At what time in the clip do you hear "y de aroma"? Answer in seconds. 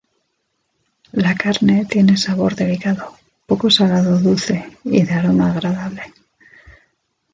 4.83-5.51